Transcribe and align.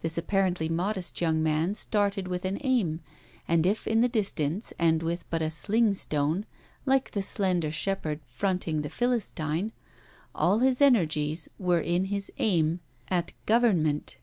This 0.00 0.16
apparently 0.16 0.70
modest 0.70 1.20
young 1.20 1.42
man 1.42 1.74
started 1.74 2.26
with 2.26 2.46
an 2.46 2.56
aim 2.62 3.00
and 3.46 3.66
if 3.66 3.86
in 3.86 4.00
the 4.00 4.08
distance 4.08 4.72
and 4.78 5.02
with 5.02 5.28
but 5.28 5.42
a 5.42 5.50
slingstone, 5.50 6.46
like 6.86 7.10
the 7.10 7.20
slender 7.20 7.70
shepherd 7.70 8.20
fronting 8.24 8.80
the 8.80 8.88
Philistine, 8.88 9.72
all 10.34 10.60
his 10.60 10.80
energies 10.80 11.50
were 11.58 11.80
in 11.82 12.06
his 12.06 12.32
aim 12.38 12.80
at 13.10 13.34
Government. 13.44 14.16